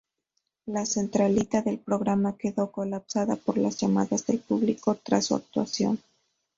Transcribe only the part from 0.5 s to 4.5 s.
La centralita del programa quedó colapsada por las llamadas del